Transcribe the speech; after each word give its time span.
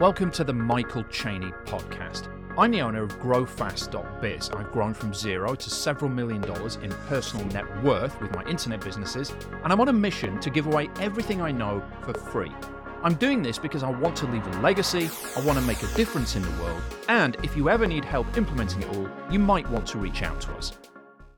Welcome 0.00 0.32
to 0.32 0.42
the 0.42 0.52
Michael 0.52 1.04
Cheney 1.04 1.52
podcast. 1.66 2.28
I'm 2.58 2.72
the 2.72 2.82
owner 2.82 3.04
of 3.04 3.16
GrowFast.biz. 3.20 4.50
I've 4.50 4.72
grown 4.72 4.92
from 4.92 5.14
zero 5.14 5.54
to 5.54 5.70
several 5.70 6.10
million 6.10 6.40
dollars 6.40 6.80
in 6.82 6.90
personal 7.06 7.46
net 7.46 7.64
worth 7.84 8.20
with 8.20 8.34
my 8.34 8.42
internet 8.46 8.80
businesses, 8.80 9.32
and 9.62 9.72
I'm 9.72 9.80
on 9.80 9.88
a 9.88 9.92
mission 9.92 10.40
to 10.40 10.50
give 10.50 10.66
away 10.66 10.90
everything 10.98 11.40
I 11.40 11.52
know 11.52 11.80
for 12.02 12.12
free. 12.12 12.50
I'm 13.04 13.14
doing 13.14 13.40
this 13.40 13.56
because 13.56 13.84
I 13.84 13.90
want 13.90 14.16
to 14.16 14.26
leave 14.26 14.44
a 14.44 14.60
legacy, 14.60 15.08
I 15.36 15.40
want 15.42 15.60
to 15.60 15.64
make 15.64 15.84
a 15.84 15.94
difference 15.94 16.34
in 16.34 16.42
the 16.42 16.62
world, 16.62 16.82
and 17.08 17.36
if 17.44 17.56
you 17.56 17.70
ever 17.70 17.86
need 17.86 18.04
help 18.04 18.36
implementing 18.36 18.82
it 18.82 18.88
all, 18.96 19.08
you 19.30 19.38
might 19.38 19.70
want 19.70 19.86
to 19.88 19.98
reach 19.98 20.22
out 20.22 20.40
to 20.40 20.52
us. 20.54 20.72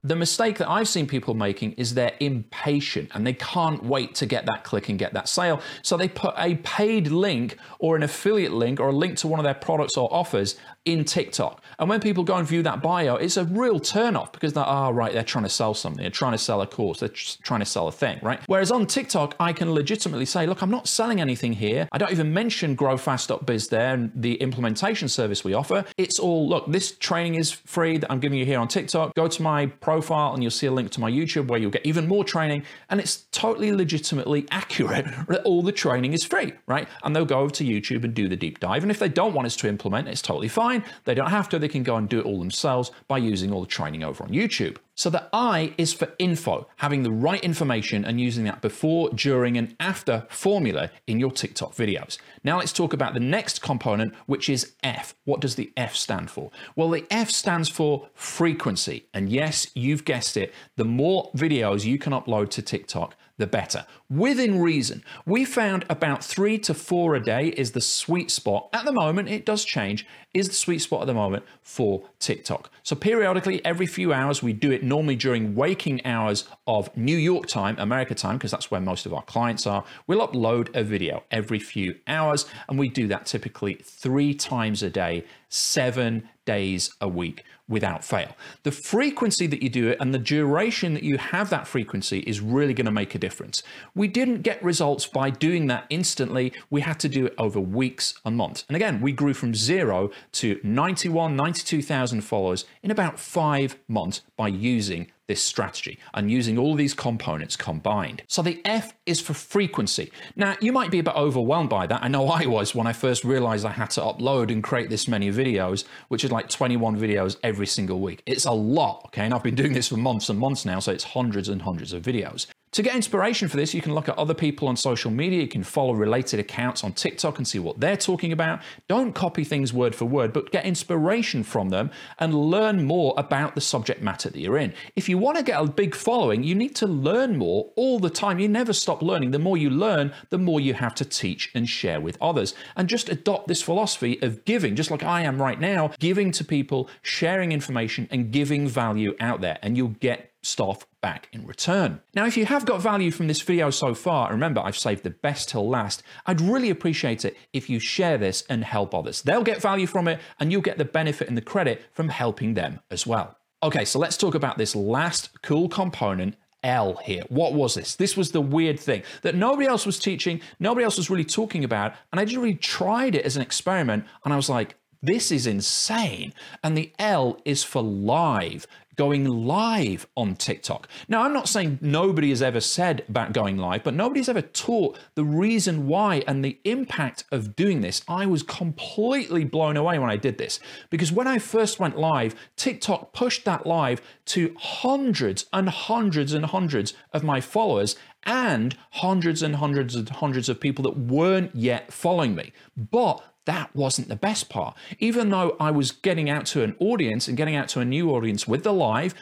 The 0.07 0.14
mistake 0.14 0.59
that 0.59 0.70
I've 0.70 0.86
seen 0.86 1.09
people 1.09 1.34
making 1.34 1.72
is 1.72 1.95
they're 1.95 2.14
impatient 2.20 3.11
and 3.12 3.27
they 3.27 3.32
can't 3.32 3.82
wait 3.82 4.14
to 4.16 4.27
get 4.27 4.46
that 4.46 4.62
click 4.62 4.89
and 4.89 4.96
get 4.96 5.14
that 5.14 5.29
sale. 5.29 5.61
So 5.82 5.96
they 5.96 6.07
put 6.07 6.32
a 6.39 6.54
paid 6.57 7.09
link 7.09 7.57
or 7.80 7.96
an 7.96 8.04
affiliate 8.04 8.53
link 8.53 8.79
or 8.79 8.90
a 8.90 8.93
link 8.93 9.16
to 9.18 9.27
one 9.27 9.40
of 9.40 9.45
their 9.45 9.54
products 9.54 9.96
or 9.96 10.08
offers 10.14 10.54
in 10.84 11.04
TikTok. 11.04 11.61
And 11.81 11.89
when 11.89 11.98
people 11.98 12.22
go 12.22 12.36
and 12.36 12.46
view 12.46 12.62
that 12.62 12.81
bio, 12.81 13.17
it's 13.17 13.36
a 13.36 13.45
real 13.45 13.81
turnoff 13.81 14.31
because 14.31 14.53
they're, 14.53 14.64
oh, 14.64 14.93
right, 14.93 15.12
they're 15.12 15.25
trying 15.25 15.43
to 15.43 15.50
sell 15.50 15.75
something. 15.75 16.00
They're 16.00 16.11
trying 16.11 16.32
to 16.32 16.39
sell 16.39 16.62
a 16.62 16.68
course. 16.68 17.00
They're 17.00 17.09
trying 17.09 17.61
to 17.61 17.67
sell 17.67 17.89
a 17.89 17.93
thing, 17.93 18.20
right? 18.23 18.39
Whereas 18.46 18.70
on 18.70 18.86
TikTok, 18.86 19.34
I 19.40 19.53
can 19.53 19.73
legitimately 19.73 20.26
say, 20.26 20.46
look, 20.46 20.62
I'm 20.62 20.70
not 20.70 20.86
selling 20.86 21.20
anything 21.20 21.54
here. 21.54 21.89
I 21.90 21.98
don't 21.98 22.12
even 22.12 22.32
mention 22.32 22.76
growfast.biz 22.76 23.68
there 23.68 23.95
and 23.95 24.12
the 24.14 24.34
implementation 24.34 25.09
service 25.09 25.43
we 25.43 25.53
offer. 25.53 25.84
It's 25.98 26.20
all, 26.20 26.48
look, 26.48 26.70
this 26.70 26.93
training 26.93 27.34
is 27.34 27.50
free 27.50 27.98
that 27.98 28.11
I'm 28.11 28.20
giving 28.20 28.39
you 28.39 28.46
here 28.46 28.61
on 28.61 28.68
TikTok. 28.68 29.12
Go 29.17 29.26
to 29.26 29.43
my 29.43 29.67
profile 29.96 30.35
and 30.35 30.43
you'll 30.43 30.50
see 30.50 30.67
a 30.67 30.73
link 30.73 30.91
to 30.91 31.00
my 31.00 31.11
YouTube 31.11 31.46
where 31.49 31.59
you'll 31.59 31.71
get 31.71 31.86
even 31.86 32.06
more 32.06 32.23
training. 32.23 32.62
And 32.91 33.00
it's 33.00 33.25
totally 33.33 33.73
legitimately 33.73 34.47
accurate 34.50 35.06
that 35.28 35.42
all 35.45 35.62
the 35.62 35.73
training 35.73 36.12
is 36.12 36.23
free, 36.23 36.53
right? 36.67 36.87
And 37.03 37.17
they'll 37.17 37.25
go 37.25 37.41
over 37.41 37.55
to 37.55 37.64
YouTube 37.64 38.05
and 38.05 38.12
do 38.12 38.28
the 38.28 38.37
deep 38.37 38.61
dive. 38.61 38.83
And 38.83 38.91
if 38.91 38.98
they 38.98 39.09
don't 39.09 39.33
want 39.33 39.47
us 39.47 39.56
to 39.56 39.69
implement, 39.69 40.09
it's 40.09 40.20
totally 40.20 40.48
fine. 40.48 40.84
They 41.05 41.14
don't 41.14 41.31
have 41.31 41.48
to, 41.48 41.59
they 41.59 41.69
can 41.69 41.83
go 41.83 41.97
and 41.97 42.09
do 42.09 42.20
it 42.20 42.27
all 42.27 42.39
themselves 42.39 42.91
by 43.09 43.17
using 43.17 43.53
all 43.53 43.62
the 43.62 43.67
training 43.67 44.05
over 44.05 44.23
on 44.23 44.31
YouTube. 44.31 44.77
So 44.97 45.11
the 45.11 45.28
I 45.30 45.75
is 45.77 45.92
for 45.92 46.14
info, 46.19 46.69
having 46.77 47.02
the 47.02 47.11
right 47.11 47.44
information 47.44 48.02
and 48.02 48.19
using 48.19 48.44
that 48.44 48.62
before, 48.62 49.11
during, 49.11 49.58
and 49.58 49.77
after 49.78 50.27
formula 50.30 50.91
in 51.06 51.20
your 51.20 51.30
TikTok 51.30 51.75
videos. 51.75 52.16
Now 52.42 52.58
let's 52.58 52.72
talk 52.72 52.94
about 52.94 53.12
the 53.12 53.20
next 53.20 53.61
component, 53.61 54.14
which 54.24 54.48
is 54.48 54.72
F. 54.83 55.14
What 55.24 55.41
does 55.41 55.56
the 55.56 55.70
F 55.77 55.94
stand 55.94 56.30
for? 56.30 56.50
Well, 56.77 56.89
the 56.89 57.05
F 57.11 57.28
stands 57.28 57.69
for 57.69 58.08
frequency. 58.14 59.05
And 59.12 59.28
yes, 59.28 59.67
you've 59.74 60.06
guessed 60.06 60.34
it, 60.39 60.55
the 60.77 60.86
more 60.86 61.30
videos 61.33 61.84
you 61.84 61.98
can 61.98 62.14
upload 62.14 62.48
to 62.50 62.62
TikTok, 62.62 63.14
the 63.39 63.47
better. 63.47 63.87
Within 64.09 64.61
reason, 64.61 65.03
we 65.27 65.45
found 65.45 65.84
about 65.91 66.25
three 66.25 66.59
to 66.61 66.75
four 66.75 67.15
a 67.15 67.23
day 67.23 67.48
is 67.48 67.73
the 67.73 67.81
sweet 67.81 68.31
spot. 68.31 68.69
At 68.73 68.84
the 68.84 68.92
moment, 68.92 69.29
it 69.29 69.45
does 69.45 69.65
change, 69.65 70.06
is 70.33 70.48
the 70.48 70.55
sweet 70.55 70.79
spot 70.79 71.03
at 71.03 71.06
the 71.06 71.15
moment 71.15 71.45
for 71.62 72.09
TikTok. 72.19 72.70
So 72.83 72.97
periodically, 72.97 73.64
every 73.64 73.87
few 73.87 74.12
hours, 74.12 74.42
we 74.42 74.53
do 74.53 74.70
it 74.70 74.83
normally 74.83 75.17
during 75.17 75.55
waking 75.55 76.05
hours 76.07 76.48
of 76.67 76.95
New 76.97 77.17
York 77.17 77.47
time, 77.47 77.77
America 77.79 78.14
time, 78.14 78.37
because 78.37 78.51
that's 78.51 78.70
where 78.70 78.81
most 78.81 79.07
of 79.07 79.12
our 79.12 79.23
clients 79.23 79.67
are. 79.67 79.84
We'll 80.07 80.27
upload 80.27 80.75
a 80.75 80.83
video 80.83 81.25
every 81.31 81.59
few 81.59 81.97
hours, 82.07 82.47
and 82.69 82.79
we 82.79 82.89
do 82.89 83.07
that 83.09 83.27
typically 83.27 83.75
three 83.83 84.34
times 84.34 84.83
a 84.83 84.91
day, 84.91 85.25
seven 85.48 86.29
days 86.47 86.94
a 87.00 87.08
week 87.08 87.44
without 87.69 88.05
fail. 88.05 88.36
The 88.62 88.70
frequency 88.70 89.47
that 89.48 89.62
you 89.62 89.69
do 89.69 89.89
it 89.89 89.98
and 90.00 90.14
the 90.14 90.19
duration 90.19 90.94
that 90.94 91.02
you 91.02 91.19
have 91.19 91.50
that 91.50 91.66
frequency 91.66 92.20
is 92.20 92.41
really 92.41 92.72
going 92.72 92.86
to 92.86 92.92
make 92.92 93.14
a 93.14 93.19
difference. 93.19 93.62
We 93.94 94.08
didn't 94.08 94.42
get 94.42 94.62
results 94.62 95.06
by 95.06 95.30
doing 95.30 95.67
that 95.67 95.84
instantly. 95.91 96.52
We 96.70 96.80
had 96.83 97.00
to 97.00 97.08
do 97.08 97.27
it 97.27 97.34
over 97.36 97.61
weeks 97.61 98.14
and 98.24 98.36
months. 98.36 98.64
And 98.69 98.77
again, 98.77 99.00
we 99.00 99.12
grew 99.12 99.34
from 99.34 99.55
zero 99.55 100.11
to 100.33 100.61
91, 100.62 101.36
92,000 101.36 102.20
followers 102.22 102.64
in 102.83 102.91
about 102.91 103.19
five 103.19 103.77
months 103.89 104.22
by 104.36 104.48
using 104.48 105.11
this 105.29 105.43
strategy 105.43 105.99
and 106.15 106.31
using 106.31 106.59
all 106.59 106.75
these 106.75 106.95
components 106.95 107.57
combined. 107.57 108.23
So 108.29 108.42
the 108.42 108.61
F 108.64 108.95
is 109.07 109.20
for 109.20 109.35
frequency. 109.35 110.13
Now, 110.37 110.57
you 110.61 110.73
might 110.73 110.91
be 110.91 110.98
a 110.98 111.03
bit 111.03 111.14
overwhelmed 111.14 111.70
by 111.70 111.87
that. 111.87 112.03
I 112.03 112.09
know 112.09 112.29
I 112.29 112.47
was 112.47 112.75
when 112.75 112.87
I 112.87 112.92
first 112.92 113.25
realized 113.25 113.65
I 113.65 113.73
had 113.73 113.91
to 113.91 114.01
upload 114.01 114.53
and 114.53 114.63
create 114.63 114.89
this 114.89 115.09
many 115.09 115.31
videos, 115.31 115.85
which 116.09 116.25
is 116.25 116.31
like 116.31 116.48
21 116.48 116.98
videos 116.98 117.36
every 117.42 117.67
single 117.67 118.01
week. 118.01 118.23
It's 118.27 118.45
a 118.45 118.53
lot, 118.53 119.03
okay? 119.07 119.25
And 119.25 119.35
I've 119.35 119.42
been 119.42 119.55
doing 119.55 119.73
this 119.73 119.89
for 119.89 119.97
months 119.97 120.29
and 120.29 120.39
months 120.39 120.65
now, 120.65 120.79
so 120.79 120.92
it's 120.92 121.05
hundreds 121.05 121.48
and 121.48 121.63
hundreds 121.63 121.92
of 121.92 122.03
videos. 122.03 122.47
To 122.77 122.83
get 122.83 122.95
inspiration 122.95 123.48
for 123.48 123.57
this, 123.57 123.73
you 123.73 123.81
can 123.81 123.95
look 123.95 124.07
at 124.07 124.19
other 124.19 124.35
people 124.35 124.69
on 124.69 124.77
social 124.77 125.11
media. 125.11 125.41
You 125.41 125.48
can 125.48 125.63
follow 125.63 125.95
related 125.95 126.39
accounts 126.41 126.85
on 126.85 126.92
TikTok 126.92 127.39
and 127.39 127.48
see 127.48 127.59
what 127.59 127.81
they're 127.81 127.97
talking 127.97 128.32
about. 128.32 128.60
Don't 128.87 129.14
copy 129.14 129.44
things 129.44 129.72
word 129.72 129.94
for 129.94 130.04
word, 130.04 130.34
but 130.34 130.53
get 130.53 130.66
inspiration 130.66 131.42
from 131.42 131.70
them 131.70 131.91
and 132.19 132.34
learn 132.34 132.84
more 132.84 133.15
about 133.16 133.54
the 133.54 133.62
subject 133.62 134.03
matter 134.03 134.28
that 134.28 134.38
you're 134.38 134.59
in. 134.59 134.75
If 134.94 135.09
you 135.09 135.16
want 135.16 135.38
to 135.38 135.42
get 135.42 135.59
a 135.59 135.65
big 135.65 135.94
following, 135.94 136.42
you 136.42 136.54
need 136.54 136.76
to 136.76 136.86
learn 136.86 137.38
more 137.38 137.72
all 137.76 137.98
the 137.98 138.10
time. 138.10 138.38
You 138.38 138.48
never 138.48 138.75
stop 138.75 139.00
learning. 139.00 139.31
The 139.31 139.38
more 139.38 139.56
you 139.56 139.70
learn, 139.70 140.12
the 140.28 140.36
more 140.36 140.60
you 140.60 140.75
have 140.75 140.94
to 140.97 141.04
teach 141.06 141.50
and 141.54 141.66
share 141.66 142.03
with 142.03 142.19
others. 142.20 142.54
And 142.76 142.91
just 142.91 143.09
adopt 143.09 143.48
this 143.48 143.62
philosophy 143.62 144.20
of 144.20 144.44
giving, 144.44 144.76
just 144.76 144.91
like 144.91 145.03
I 145.03 145.22
am 145.22 145.41
right 145.41 145.59
now, 145.59 145.92
giving 145.98 146.31
to 146.32 146.44
people, 146.44 146.91
sharing 147.00 147.53
information, 147.53 148.06
and 148.10 148.31
giving 148.31 148.69
value 148.69 149.16
out 149.19 149.41
there. 149.41 149.59
And 149.62 149.78
you'll 149.78 149.97
get 149.98 150.32
stuff 150.46 150.86
back 151.02 151.28
in 151.32 151.46
return. 151.46 152.00
Now, 152.14 152.26
if 152.26 152.36
you 152.36 152.46
have 152.46 152.64
got 152.64 152.80
value 152.80 153.10
from 153.10 153.26
this 153.26 153.42
video 153.42 153.70
so 153.70 153.94
far, 153.94 154.30
remember 154.30 154.60
I've 154.60 154.78
saved 154.78 155.02
the 155.02 155.10
best 155.10 155.48
till 155.48 155.68
last, 155.68 156.02
I'd 156.24 156.40
really 156.40 156.70
appreciate 156.70 157.24
it 157.24 157.36
if 157.52 157.68
you 157.68 157.78
share 157.78 158.16
this 158.16 158.44
and 158.48 158.64
help 158.64 158.94
others. 158.94 159.22
They'll 159.22 159.42
get 159.42 159.60
value 159.60 159.86
from 159.86 160.08
it 160.08 160.20
and 160.38 160.52
you'll 160.52 160.62
get 160.62 160.78
the 160.78 160.84
benefit 160.84 161.28
and 161.28 161.36
the 161.36 161.42
credit 161.42 161.84
from 161.92 162.08
helping 162.08 162.54
them 162.54 162.80
as 162.90 163.06
well. 163.06 163.36
Okay, 163.62 163.84
so 163.84 163.98
let's 163.98 164.16
talk 164.16 164.34
about 164.34 164.58
this 164.58 164.76
last 164.76 165.42
cool 165.42 165.68
component 165.68 166.36
L 166.62 166.96
here. 166.96 167.22
What 167.28 167.54
was 167.54 167.74
this? 167.74 167.96
This 167.96 168.16
was 168.16 168.32
the 168.32 168.40
weird 168.40 168.78
thing 168.78 169.02
that 169.22 169.34
nobody 169.34 169.66
else 169.66 169.86
was 169.86 169.98
teaching, 169.98 170.40
nobody 170.58 170.84
else 170.84 170.96
was 170.96 171.10
really 171.10 171.24
talking 171.24 171.64
about, 171.64 171.94
and 172.12 172.20
I 172.20 172.24
just 172.24 172.36
really 172.36 172.54
tried 172.54 173.14
it 173.14 173.24
as 173.24 173.36
an 173.36 173.42
experiment, 173.42 174.04
and 174.24 174.32
I 174.32 174.36
was 174.36 174.48
like, 174.48 174.76
this 175.02 175.30
is 175.30 175.46
insane. 175.46 176.32
And 176.62 176.76
the 176.76 176.92
L 176.98 177.40
is 177.44 177.62
for 177.62 177.82
live 177.82 178.66
going 178.96 179.24
live 179.24 180.06
on 180.16 180.34
TikTok. 180.34 180.88
Now, 181.08 181.22
I'm 181.22 181.32
not 181.32 181.48
saying 181.48 181.78
nobody 181.80 182.30
has 182.30 182.42
ever 182.42 182.60
said 182.60 183.04
about 183.08 183.32
going 183.32 183.56
live, 183.56 183.84
but 183.84 183.94
nobody's 183.94 184.28
ever 184.28 184.42
taught 184.42 184.98
the 185.14 185.24
reason 185.24 185.86
why 185.86 186.22
and 186.26 186.44
the 186.44 186.58
impact 186.64 187.24
of 187.30 187.54
doing 187.54 187.82
this. 187.82 188.02
I 188.08 188.26
was 188.26 188.42
completely 188.42 189.44
blown 189.44 189.76
away 189.76 189.98
when 189.98 190.10
I 190.10 190.16
did 190.16 190.38
this 190.38 190.60
because 190.90 191.12
when 191.12 191.26
I 191.26 191.38
first 191.38 191.78
went 191.78 191.98
live, 191.98 192.34
TikTok 192.56 193.12
pushed 193.12 193.44
that 193.44 193.66
live 193.66 194.00
to 194.26 194.54
hundreds 194.58 195.46
and 195.52 195.68
hundreds 195.68 196.32
and 196.32 196.46
hundreds 196.46 196.94
of 197.12 197.22
my 197.22 197.40
followers 197.40 197.96
and 198.24 198.76
hundreds 198.90 199.42
and 199.42 199.56
hundreds 199.56 199.94
and 199.94 200.08
hundreds 200.08 200.48
of 200.48 200.60
people 200.60 200.82
that 200.82 200.98
weren't 200.98 201.54
yet 201.54 201.92
following 201.92 202.34
me. 202.34 202.52
But 202.76 203.22
that 203.46 203.74
wasn't 203.74 204.08
the 204.08 204.16
best 204.16 204.48
part. 204.48 204.76
Even 204.98 205.30
though 205.30 205.56
I 205.58 205.70
was 205.70 205.92
getting 205.92 206.28
out 206.28 206.46
to 206.46 206.62
an 206.62 206.76
audience 206.78 207.28
and 207.28 207.36
getting 207.36 207.56
out 207.56 207.68
to 207.68 207.80
a 207.80 207.84
new 207.84 208.10
audience 208.10 208.46
with 208.46 208.62
the 208.62 208.72
live. 208.72 209.14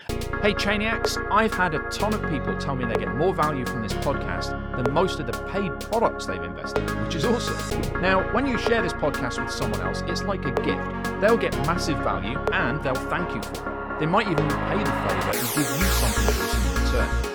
Hey, 0.42 0.54
Chaniacs, 0.54 1.24
I've 1.30 1.54
had 1.54 1.74
a 1.74 1.78
ton 1.90 2.12
of 2.12 2.28
people 2.28 2.56
tell 2.56 2.74
me 2.74 2.84
they 2.84 2.94
get 2.94 3.14
more 3.14 3.34
value 3.34 3.64
from 3.64 3.82
this 3.82 3.92
podcast 3.94 4.50
than 4.76 4.92
most 4.92 5.20
of 5.20 5.26
the 5.26 5.32
paid 5.44 5.78
products 5.80 6.26
they've 6.26 6.42
invested 6.42 6.90
in, 6.90 7.04
which 7.04 7.14
is 7.14 7.24
awesome. 7.24 8.00
Now, 8.00 8.32
when 8.32 8.46
you 8.46 8.58
share 8.58 8.82
this 8.82 8.94
podcast 8.94 9.42
with 9.42 9.52
someone 9.52 9.80
else, 9.82 10.02
it's 10.06 10.22
like 10.22 10.44
a 10.44 10.52
gift. 10.52 11.20
They'll 11.20 11.36
get 11.36 11.54
massive 11.66 11.98
value 11.98 12.38
and 12.52 12.82
they'll 12.82 12.94
thank 12.94 13.34
you 13.34 13.42
for 13.42 13.68
it. 13.68 14.00
They 14.00 14.06
might 14.06 14.26
even 14.26 14.48
pay 14.48 14.78
the 14.78 14.90
favor 14.90 15.38
and 15.38 15.54
give 15.54 15.78
you 15.78 15.86
something 15.86 16.53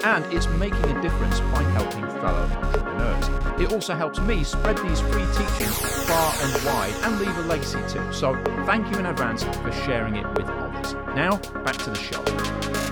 And 0.04 0.26
it's 0.34 0.48
making 0.48 0.84
a 0.86 1.02
difference 1.02 1.40
by 1.40 1.64
helping 1.64 2.06
fellow 2.22 2.50
entrepreneurs. 2.62 3.62
It 3.62 3.72
also 3.74 3.96
helps 3.96 4.20
me 4.20 4.44
spread 4.44 4.78
these 4.78 5.02
free 5.02 5.26
teachings 5.34 5.78
far 6.08 6.34
and 6.42 6.66
wide 6.66 6.94
and 7.04 7.20
leave 7.20 7.38
a 7.38 7.42
legacy 7.42 7.80
too. 7.88 8.12
So 8.14 8.42
thank 8.66 8.92
you 8.92 9.00
in 9.00 9.08
advance 9.08 9.44
for 9.44 9.72
sharing 9.72 10.16
it 10.16 10.28
with 10.36 10.48
others. 10.48 10.94
Now, 11.16 11.38
back 11.64 11.78
to 11.78 11.90
the 11.90 11.96
show. 11.96 12.89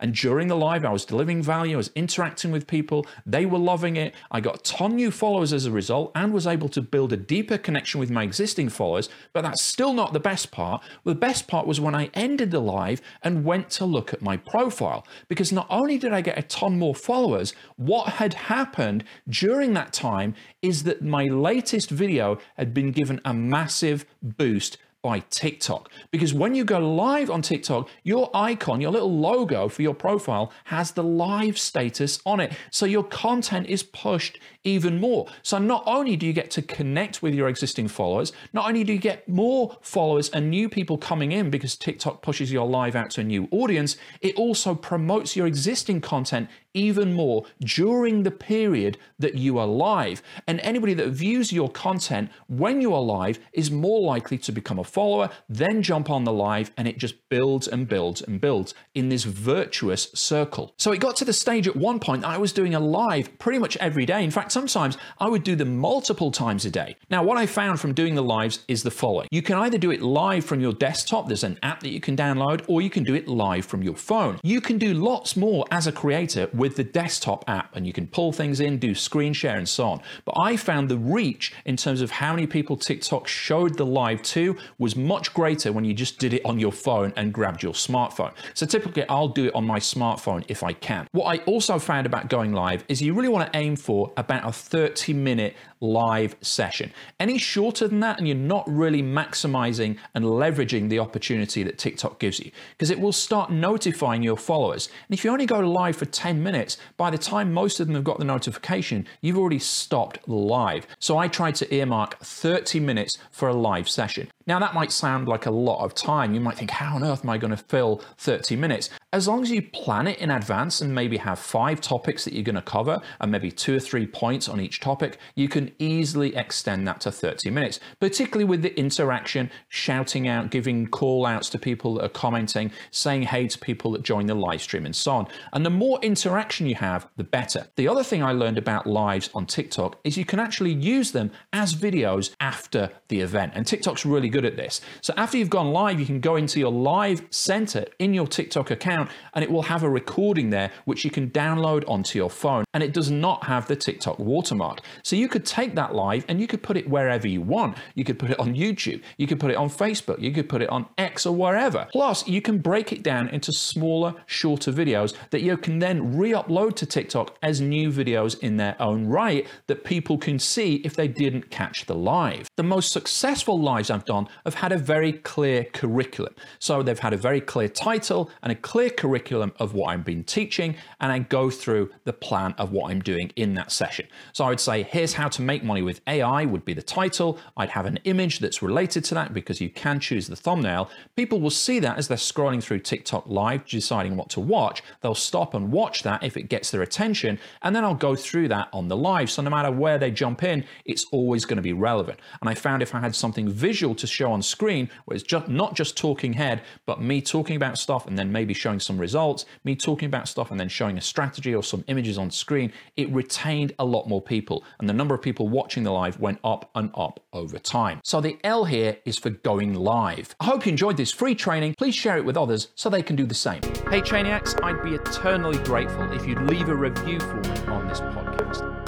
And 0.00 0.14
during 0.14 0.48
the 0.48 0.56
live, 0.56 0.84
I 0.84 0.92
was 0.92 1.04
delivering 1.04 1.42
value, 1.42 1.74
I 1.74 1.78
was 1.78 1.90
interacting 1.94 2.50
with 2.50 2.66
people, 2.66 3.06
they 3.24 3.46
were 3.46 3.58
loving 3.58 3.96
it. 3.96 4.14
I 4.30 4.40
got 4.40 4.58
a 4.58 4.62
ton 4.62 4.96
new 4.96 5.10
followers 5.10 5.52
as 5.52 5.66
a 5.66 5.70
result 5.70 6.12
and 6.14 6.32
was 6.32 6.46
able 6.46 6.68
to 6.70 6.82
build 6.82 7.12
a 7.12 7.16
deeper 7.16 7.58
connection 7.58 8.00
with 8.00 8.10
my 8.10 8.22
existing 8.22 8.68
followers. 8.68 9.08
But 9.32 9.42
that's 9.42 9.62
still 9.62 9.92
not 9.92 10.12
the 10.12 10.20
best 10.20 10.50
part. 10.50 10.82
The 11.04 11.14
best 11.14 11.46
part 11.46 11.66
was 11.66 11.80
when 11.80 11.94
I 11.94 12.10
ended 12.14 12.50
the 12.50 12.60
live 12.60 13.00
and 13.22 13.44
went 13.44 13.70
to 13.70 13.84
look 13.84 14.12
at 14.12 14.22
my 14.22 14.36
profile. 14.36 15.06
Because 15.28 15.52
not 15.52 15.66
only 15.70 15.98
did 15.98 16.12
I 16.12 16.20
get 16.20 16.38
a 16.38 16.42
ton 16.42 16.78
more 16.78 16.94
followers, 16.94 17.54
what 17.76 18.14
had 18.14 18.34
happened 18.34 19.04
during 19.28 19.74
that 19.74 19.92
time 19.92 20.34
is 20.62 20.84
that 20.84 21.02
my 21.02 21.24
latest 21.24 21.90
video 21.90 22.38
had 22.56 22.74
been 22.74 22.92
given 22.92 23.20
a 23.24 23.34
massive 23.34 24.04
boost 24.22 24.78
by 25.06 25.20
TikTok. 25.30 25.88
Because 26.10 26.34
when 26.34 26.56
you 26.56 26.64
go 26.64 26.80
live 26.80 27.30
on 27.30 27.40
TikTok, 27.40 27.88
your 28.02 28.28
icon, 28.34 28.80
your 28.80 28.90
little 28.90 29.16
logo 29.16 29.68
for 29.68 29.82
your 29.82 29.94
profile 29.94 30.52
has 30.64 30.90
the 30.90 31.04
live 31.04 31.56
status 31.56 32.18
on 32.26 32.40
it. 32.40 32.52
So 32.72 32.86
your 32.86 33.04
content 33.04 33.68
is 33.68 33.84
pushed 33.84 34.40
even 34.64 34.98
more. 34.98 35.28
So 35.44 35.58
not 35.58 35.84
only 35.86 36.16
do 36.16 36.26
you 36.26 36.32
get 36.32 36.50
to 36.50 36.60
connect 36.60 37.22
with 37.22 37.34
your 37.34 37.46
existing 37.48 37.86
followers, 37.86 38.32
not 38.52 38.66
only 38.66 38.82
do 38.82 38.94
you 38.94 38.98
get 38.98 39.28
more 39.28 39.78
followers 39.80 40.28
and 40.30 40.50
new 40.50 40.68
people 40.68 40.98
coming 40.98 41.30
in 41.30 41.50
because 41.50 41.76
TikTok 41.76 42.20
pushes 42.20 42.50
your 42.50 42.66
live 42.66 42.96
out 42.96 43.10
to 43.10 43.20
a 43.20 43.24
new 43.24 43.46
audience, 43.52 43.96
it 44.20 44.34
also 44.34 44.74
promotes 44.74 45.36
your 45.36 45.46
existing 45.46 46.00
content 46.00 46.50
even 46.76 47.14
more 47.14 47.44
during 47.60 48.22
the 48.22 48.30
period 48.30 48.98
that 49.18 49.34
you 49.34 49.58
are 49.58 49.66
live. 49.66 50.22
And 50.46 50.60
anybody 50.60 50.94
that 50.94 51.08
views 51.08 51.52
your 51.52 51.70
content 51.70 52.30
when 52.46 52.80
you 52.80 52.94
are 52.94 53.02
live 53.02 53.38
is 53.52 53.70
more 53.70 54.00
likely 54.00 54.38
to 54.38 54.52
become 54.52 54.78
a 54.78 54.84
follower, 54.84 55.30
then 55.48 55.82
jump 55.82 56.10
on 56.10 56.24
the 56.24 56.32
live, 56.32 56.70
and 56.76 56.86
it 56.86 56.98
just 56.98 57.28
builds 57.28 57.66
and 57.66 57.88
builds 57.88 58.20
and 58.22 58.40
builds 58.40 58.74
in 58.94 59.08
this 59.08 59.24
virtuous 59.24 60.10
circle. 60.14 60.74
So 60.76 60.92
it 60.92 61.00
got 61.00 61.16
to 61.16 61.24
the 61.24 61.32
stage 61.32 61.66
at 61.66 61.74
one 61.74 61.98
point 61.98 62.24
I 62.24 62.38
was 62.38 62.52
doing 62.52 62.74
a 62.74 62.80
live 62.80 63.38
pretty 63.38 63.58
much 63.58 63.76
every 63.78 64.04
day. 64.04 64.22
In 64.22 64.30
fact, 64.30 64.52
sometimes 64.52 64.98
I 65.18 65.28
would 65.28 65.42
do 65.42 65.56
them 65.56 65.78
multiple 65.78 66.30
times 66.30 66.64
a 66.64 66.70
day. 66.70 66.96
Now, 67.10 67.22
what 67.24 67.38
I 67.38 67.46
found 67.46 67.80
from 67.80 67.94
doing 67.94 68.14
the 68.14 68.22
lives 68.22 68.64
is 68.68 68.82
the 68.82 68.90
following 68.90 69.28
you 69.30 69.42
can 69.42 69.56
either 69.56 69.78
do 69.78 69.90
it 69.90 70.02
live 70.02 70.44
from 70.44 70.60
your 70.60 70.72
desktop, 70.72 71.26
there's 71.26 71.44
an 71.44 71.58
app 71.62 71.80
that 71.80 71.90
you 71.90 72.00
can 72.00 72.16
download, 72.16 72.64
or 72.68 72.82
you 72.82 72.90
can 72.90 73.04
do 73.04 73.14
it 73.14 73.28
live 73.28 73.64
from 73.64 73.82
your 73.82 73.96
phone. 73.96 74.38
You 74.42 74.60
can 74.60 74.78
do 74.78 74.92
lots 74.94 75.36
more 75.36 75.64
as 75.70 75.86
a 75.86 75.92
creator 75.92 76.48
with 76.52 76.65
the 76.74 76.82
desktop 76.82 77.44
app 77.46 77.76
and 77.76 77.86
you 77.86 77.92
can 77.92 78.08
pull 78.08 78.32
things 78.32 78.58
in, 78.58 78.78
do 78.78 78.94
screen 78.94 79.32
share, 79.32 79.56
and 79.56 79.68
so 79.68 79.84
on. 79.84 80.02
But 80.24 80.34
I 80.36 80.56
found 80.56 80.88
the 80.88 80.98
reach 80.98 81.52
in 81.64 81.76
terms 81.76 82.00
of 82.00 82.10
how 82.10 82.32
many 82.32 82.48
people 82.48 82.76
TikTok 82.76 83.28
showed 83.28 83.76
the 83.76 83.86
live 83.86 84.22
to 84.22 84.56
was 84.78 84.96
much 84.96 85.32
greater 85.32 85.72
when 85.72 85.84
you 85.84 85.94
just 85.94 86.18
did 86.18 86.34
it 86.34 86.44
on 86.44 86.58
your 86.58 86.72
phone 86.72 87.12
and 87.16 87.32
grabbed 87.32 87.62
your 87.62 87.74
smartphone. 87.74 88.32
So 88.54 88.66
typically, 88.66 89.08
I'll 89.08 89.28
do 89.28 89.46
it 89.46 89.54
on 89.54 89.64
my 89.64 89.78
smartphone 89.78 90.44
if 90.48 90.64
I 90.64 90.72
can. 90.72 91.06
What 91.12 91.26
I 91.26 91.44
also 91.44 91.78
found 91.78 92.06
about 92.06 92.28
going 92.28 92.52
live 92.52 92.84
is 92.88 93.00
you 93.00 93.14
really 93.14 93.28
want 93.28 93.52
to 93.52 93.58
aim 93.58 93.76
for 93.76 94.12
about 94.16 94.48
a 94.48 94.52
30 94.52 95.12
minute 95.12 95.54
live 95.80 96.36
session. 96.40 96.92
Any 97.20 97.38
shorter 97.38 97.88
than 97.88 98.00
that, 98.00 98.18
and 98.18 98.26
you're 98.26 98.36
not 98.36 98.64
really 98.68 99.02
maximizing 99.02 99.98
and 100.14 100.24
leveraging 100.24 100.88
the 100.88 100.98
opportunity 100.98 101.62
that 101.62 101.78
TikTok 101.78 102.18
gives 102.18 102.38
you, 102.38 102.50
because 102.70 102.90
it 102.90 103.00
will 103.00 103.12
start 103.12 103.50
notifying 103.50 104.22
your 104.22 104.36
followers. 104.36 104.88
And 105.08 105.18
if 105.18 105.24
you 105.24 105.30
only 105.30 105.46
go 105.46 105.60
live 105.60 105.96
for 105.96 106.06
10 106.06 106.42
minutes, 106.42 106.78
by 106.96 107.10
the 107.10 107.18
time 107.18 107.52
most 107.52 107.80
of 107.80 107.86
them 107.86 107.96
have 107.96 108.04
got 108.04 108.18
the 108.18 108.24
notification, 108.24 109.06
you've 109.20 109.38
already 109.38 109.58
stopped 109.58 110.18
live. 110.28 110.86
So 110.98 111.18
I 111.18 111.28
tried 111.28 111.54
to 111.56 111.74
earmark 111.74 112.18
30 112.20 112.80
minutes 112.80 113.18
for 113.30 113.48
a 113.48 113.54
live 113.54 113.88
session. 113.88 114.28
Now, 114.46 114.60
that 114.60 114.74
might 114.74 114.92
sound 114.92 115.26
like 115.26 115.46
a 115.46 115.50
lot 115.50 115.84
of 115.84 115.92
time. 115.92 116.32
You 116.32 116.40
might 116.40 116.56
think, 116.56 116.70
how 116.70 116.94
on 116.94 117.02
earth 117.02 117.24
am 117.24 117.30
I 117.30 117.38
going 117.38 117.50
to 117.50 117.56
fill 117.56 118.00
30 118.18 118.54
minutes? 118.54 118.90
As 119.12 119.26
long 119.26 119.42
as 119.42 119.50
you 119.50 119.60
plan 119.60 120.06
it 120.06 120.18
in 120.18 120.30
advance 120.30 120.80
and 120.80 120.94
maybe 120.94 121.16
have 121.16 121.40
five 121.40 121.80
topics 121.80 122.24
that 122.24 122.32
you're 122.32 122.44
going 122.44 122.54
to 122.54 122.62
cover 122.62 123.00
and 123.20 123.32
maybe 123.32 123.50
two 123.50 123.74
or 123.74 123.80
three 123.80 124.06
points 124.06 124.48
on 124.48 124.60
each 124.60 124.78
topic, 124.78 125.18
you 125.34 125.48
can 125.48 125.72
easily 125.80 126.36
extend 126.36 126.86
that 126.86 127.00
to 127.00 127.10
30 127.10 127.50
minutes, 127.50 127.80
particularly 127.98 128.44
with 128.44 128.62
the 128.62 128.78
interaction, 128.78 129.50
shouting 129.68 130.28
out, 130.28 130.50
giving 130.50 130.86
call 130.86 131.26
outs 131.26 131.48
to 131.50 131.58
people 131.58 131.94
that 131.94 132.04
are 132.04 132.10
commenting, 132.10 132.70
saying 132.92 133.22
hey 133.22 133.48
to 133.48 133.58
people 133.58 133.90
that 133.92 134.02
join 134.02 134.26
the 134.26 134.34
live 134.34 134.62
stream, 134.62 134.86
and 134.86 134.94
so 134.94 135.12
on. 135.12 135.26
And 135.54 135.66
the 135.66 135.70
more 135.70 135.98
interaction 136.02 136.66
you 136.66 136.76
have, 136.76 137.08
the 137.16 137.24
better. 137.24 137.66
The 137.74 137.88
other 137.88 138.04
thing 138.04 138.22
I 138.22 138.30
learned 138.30 138.58
about 138.58 138.86
lives 138.86 139.28
on 139.34 139.46
TikTok 139.46 139.98
is 140.04 140.16
you 140.16 140.24
can 140.24 140.38
actually 140.38 140.72
use 140.72 141.10
them 141.10 141.32
as 141.52 141.74
videos 141.74 142.32
after 142.38 142.90
the 143.08 143.20
event. 143.20 143.52
And 143.56 143.66
TikTok's 143.66 144.06
really 144.06 144.28
good 144.28 144.35
at 144.44 144.56
this. 144.56 144.80
So 145.00 145.14
after 145.16 145.38
you've 145.38 145.50
gone 145.50 145.72
live, 145.72 146.00
you 146.00 146.06
can 146.06 146.20
go 146.20 146.36
into 146.36 146.58
your 146.60 146.72
live 146.72 147.22
center 147.30 147.84
in 147.98 148.14
your 148.14 148.26
TikTok 148.26 148.70
account 148.70 149.10
and 149.34 149.42
it 149.42 149.50
will 149.50 149.62
have 149.62 149.82
a 149.82 149.90
recording 149.90 150.50
there 150.50 150.70
which 150.84 151.04
you 151.04 151.10
can 151.10 151.30
download 151.30 151.88
onto 151.88 152.18
your 152.18 152.30
phone. 152.30 152.64
And 152.74 152.82
it 152.82 152.92
does 152.92 153.10
not 153.10 153.44
have 153.44 153.66
the 153.68 153.76
TikTok 153.76 154.18
watermark. 154.18 154.80
So 155.02 155.16
you 155.16 155.28
could 155.28 155.46
take 155.46 155.74
that 155.74 155.94
live 155.94 156.24
and 156.28 156.40
you 156.40 156.46
could 156.46 156.62
put 156.62 156.76
it 156.76 156.88
wherever 156.88 157.26
you 157.26 157.40
want. 157.40 157.76
You 157.94 158.04
could 158.04 158.18
put 158.18 158.30
it 158.30 158.38
on 158.38 158.54
YouTube, 158.54 159.02
you 159.16 159.26
could 159.26 159.40
put 159.40 159.50
it 159.50 159.56
on 159.56 159.68
Facebook, 159.68 160.20
you 160.20 160.32
could 160.32 160.48
put 160.48 160.62
it 160.62 160.68
on 160.68 160.86
X 160.98 161.26
or 161.26 161.34
wherever. 161.34 161.86
Plus, 161.90 162.26
you 162.26 162.42
can 162.42 162.58
break 162.58 162.92
it 162.92 163.02
down 163.02 163.28
into 163.28 163.52
smaller, 163.52 164.14
shorter 164.26 164.72
videos 164.72 165.14
that 165.30 165.42
you 165.42 165.56
can 165.56 165.78
then 165.78 166.16
re 166.16 166.32
upload 166.32 166.76
to 166.76 166.86
TikTok 166.86 167.36
as 167.42 167.60
new 167.60 167.90
videos 167.90 168.38
in 168.40 168.56
their 168.56 168.76
own 168.80 169.06
right 169.06 169.46
that 169.66 169.84
people 169.84 170.18
can 170.18 170.38
see 170.38 170.76
if 170.84 170.94
they 170.94 171.08
didn't 171.08 171.50
catch 171.50 171.86
the 171.86 171.94
live. 171.94 172.48
The 172.56 172.62
most 172.62 172.92
successful 172.92 173.60
lives 173.60 173.90
I've 173.90 174.04
done 174.04 174.25
have 174.44 174.54
had 174.54 174.72
a 174.72 174.78
very 174.78 175.12
clear 175.12 175.64
curriculum. 175.64 176.34
So 176.58 176.82
they've 176.82 176.98
had 176.98 177.12
a 177.12 177.16
very 177.16 177.40
clear 177.40 177.68
title 177.68 178.30
and 178.42 178.52
a 178.52 178.54
clear 178.54 178.90
curriculum 178.90 179.52
of 179.58 179.74
what 179.74 179.88
I've 179.88 180.04
been 180.04 180.24
teaching, 180.24 180.76
and 181.00 181.12
I 181.12 181.18
go 181.20 181.50
through 181.50 181.90
the 182.04 182.12
plan 182.12 182.54
of 182.58 182.72
what 182.72 182.90
I'm 182.90 183.00
doing 183.00 183.32
in 183.36 183.54
that 183.54 183.72
session. 183.72 184.06
So 184.32 184.44
I 184.44 184.48
would 184.48 184.60
say, 184.60 184.82
here's 184.82 185.14
how 185.14 185.28
to 185.28 185.42
make 185.42 185.64
money 185.64 185.82
with 185.82 186.00
AI 186.06 186.44
would 186.44 186.64
be 186.64 186.74
the 186.74 186.82
title. 186.82 187.38
I'd 187.56 187.70
have 187.70 187.86
an 187.86 187.98
image 188.04 188.38
that's 188.38 188.62
related 188.62 189.04
to 189.04 189.14
that 189.14 189.34
because 189.34 189.60
you 189.60 189.70
can 189.70 190.00
choose 190.00 190.26
the 190.26 190.36
thumbnail. 190.36 190.90
People 191.16 191.40
will 191.40 191.50
see 191.50 191.78
that 191.80 191.98
as 191.98 192.08
they're 192.08 192.16
scrolling 192.16 192.62
through 192.62 192.80
TikTok 192.80 193.26
live, 193.26 193.66
deciding 193.66 194.16
what 194.16 194.28
to 194.30 194.40
watch. 194.40 194.82
They'll 195.00 195.14
stop 195.14 195.54
and 195.54 195.72
watch 195.72 196.02
that 196.02 196.22
if 196.22 196.36
it 196.36 196.48
gets 196.48 196.70
their 196.70 196.82
attention, 196.82 197.38
and 197.62 197.74
then 197.74 197.84
I'll 197.84 197.94
go 197.94 198.16
through 198.16 198.48
that 198.48 198.68
on 198.72 198.88
the 198.88 198.96
live. 198.96 199.30
So 199.30 199.42
no 199.42 199.50
matter 199.50 199.70
where 199.70 199.98
they 199.98 200.10
jump 200.10 200.42
in, 200.42 200.64
it's 200.84 201.06
always 201.12 201.44
going 201.44 201.56
to 201.56 201.62
be 201.62 201.72
relevant. 201.72 202.18
And 202.40 202.48
I 202.48 202.54
found 202.54 202.82
if 202.82 202.94
I 202.94 203.00
had 203.00 203.14
something 203.14 203.48
visual 203.48 203.94
to 203.94 204.06
show 204.16 204.32
on 204.32 204.42
screen 204.42 204.88
where 205.04 205.14
it's 205.14 205.24
just 205.24 205.48
not 205.48 205.74
just 205.74 205.96
talking 205.96 206.32
head, 206.32 206.62
but 206.86 207.00
me 207.00 207.20
talking 207.20 207.56
about 207.56 207.78
stuff 207.78 208.06
and 208.06 208.18
then 208.18 208.32
maybe 208.32 208.54
showing 208.54 208.80
some 208.80 208.98
results, 208.98 209.44
me 209.64 209.76
talking 209.76 210.06
about 210.06 210.28
stuff 210.28 210.50
and 210.50 210.58
then 210.58 210.68
showing 210.68 210.98
a 210.98 211.00
strategy 211.00 211.54
or 211.54 211.62
some 211.62 211.84
images 211.88 212.18
on 212.18 212.30
screen, 212.30 212.72
it 212.96 213.10
retained 213.10 213.72
a 213.78 213.84
lot 213.84 214.08
more 214.08 214.22
people. 214.22 214.64
And 214.78 214.88
the 214.88 214.94
number 214.94 215.14
of 215.14 215.22
people 215.22 215.48
watching 215.48 215.84
the 215.84 215.92
live 215.92 216.18
went 216.18 216.38
up 216.42 216.70
and 216.74 216.90
up 216.94 217.20
over 217.32 217.58
time. 217.58 218.00
So 218.02 218.20
the 218.20 218.38
L 218.42 218.64
here 218.64 218.96
is 219.04 219.18
for 219.18 219.30
going 219.30 219.74
live. 219.74 220.34
I 220.40 220.46
hope 220.46 220.66
you 220.66 220.70
enjoyed 220.70 220.96
this 220.96 221.12
free 221.12 221.34
training. 221.34 221.74
Please 221.76 221.94
share 221.94 222.16
it 222.16 222.24
with 222.24 222.36
others 222.36 222.68
so 222.74 222.88
they 222.88 223.02
can 223.02 223.16
do 223.16 223.26
the 223.26 223.34
same. 223.34 223.62
Hey 223.90 224.00
Chainiacs, 224.00 224.62
I'd 224.62 224.82
be 224.82 224.94
eternally 224.94 225.58
grateful 225.58 226.10
if 226.12 226.26
you'd 226.26 226.42
leave 226.42 226.68
a 226.68 226.74
review 226.74 227.20
for 227.20 227.36
me 227.36 227.58
on 227.66 227.88
this. 227.88 228.00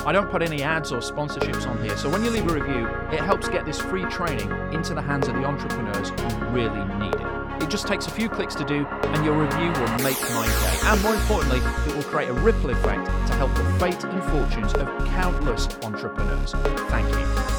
I 0.08 0.12
don't 0.12 0.30
put 0.30 0.40
any 0.40 0.62
ads 0.62 0.90
or 0.90 1.00
sponsorships 1.00 1.68
on 1.68 1.82
here, 1.82 1.94
so 1.98 2.08
when 2.08 2.24
you 2.24 2.30
leave 2.30 2.50
a 2.50 2.54
review, 2.54 2.88
it 3.12 3.20
helps 3.20 3.46
get 3.46 3.66
this 3.66 3.78
free 3.78 4.06
training 4.06 4.50
into 4.72 4.94
the 4.94 5.02
hands 5.02 5.28
of 5.28 5.34
the 5.34 5.44
entrepreneurs 5.44 6.08
who 6.08 6.46
really 6.46 6.82
need 6.98 7.14
it. 7.14 7.62
It 7.62 7.68
just 7.68 7.86
takes 7.86 8.06
a 8.06 8.10
few 8.10 8.30
clicks 8.30 8.54
to 8.54 8.64
do, 8.64 8.86
and 8.86 9.22
your 9.22 9.38
review 9.38 9.68
will 9.68 9.98
make 9.98 10.18
my 10.32 10.46
day. 10.46 10.78
And 10.84 11.02
more 11.02 11.12
importantly, 11.12 11.58
it 11.58 11.94
will 11.94 12.04
create 12.04 12.30
a 12.30 12.32
ripple 12.32 12.70
effect 12.70 13.04
to 13.26 13.34
help 13.34 13.54
the 13.54 13.64
fate 13.78 14.02
and 14.02 14.22
fortunes 14.30 14.72
of 14.72 14.88
countless 15.08 15.68
entrepreneurs. 15.82 16.52
Thank 16.88 17.10
you. 17.10 17.48